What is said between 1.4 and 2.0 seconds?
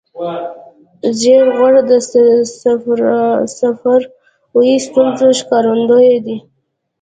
غول د